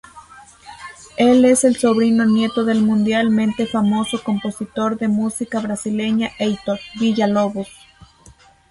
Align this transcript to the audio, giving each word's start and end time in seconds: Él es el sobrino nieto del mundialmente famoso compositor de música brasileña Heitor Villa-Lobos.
Él 1.17 1.45
es 1.45 1.63
el 1.63 1.75
sobrino 1.75 2.25
nieto 2.25 2.63
del 2.65 2.81
mundialmente 2.81 3.67
famoso 3.67 4.23
compositor 4.23 4.97
de 4.97 5.07
música 5.07 5.59
brasileña 5.59 6.31
Heitor 6.39 6.79
Villa-Lobos. 6.99 7.67